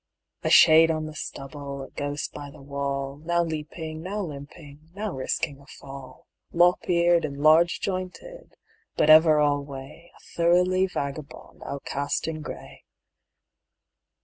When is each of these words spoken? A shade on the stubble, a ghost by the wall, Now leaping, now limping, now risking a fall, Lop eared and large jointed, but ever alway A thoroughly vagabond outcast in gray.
A 0.41 0.49
shade 0.49 0.89
on 0.89 1.05
the 1.05 1.13
stubble, 1.13 1.83
a 1.83 1.91
ghost 1.91 2.33
by 2.33 2.49
the 2.49 2.59
wall, 2.63 3.17
Now 3.23 3.43
leaping, 3.43 4.01
now 4.01 4.21
limping, 4.21 4.89
now 4.95 5.11
risking 5.11 5.59
a 5.59 5.67
fall, 5.67 6.25
Lop 6.51 6.89
eared 6.89 7.23
and 7.23 7.37
large 7.37 7.79
jointed, 7.81 8.55
but 8.95 9.11
ever 9.11 9.39
alway 9.39 10.09
A 10.17 10.19
thoroughly 10.35 10.87
vagabond 10.87 11.61
outcast 11.63 12.27
in 12.27 12.41
gray. 12.41 12.83